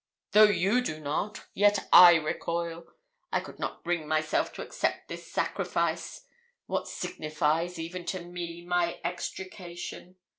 [0.31, 2.87] Though you do not, yet I recoil.
[3.31, 6.25] I could not bring myself to accept this sacrifice.
[6.65, 10.15] What signifies, even to me, my extrication?